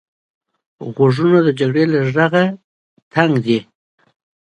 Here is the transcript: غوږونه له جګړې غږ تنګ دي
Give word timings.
غوږونه 0.93 1.39
له 1.45 1.51
جګړې 1.59 1.83
غږ 2.15 2.33
تنګ 3.13 3.31
دي 3.45 3.59